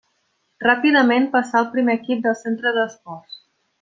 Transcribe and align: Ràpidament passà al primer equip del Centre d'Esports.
Ràpidament 0.63 1.29
passà 1.37 1.59
al 1.61 1.69
primer 1.75 1.97
equip 2.01 2.25
del 2.25 2.39
Centre 2.43 2.73
d'Esports. 2.79 3.37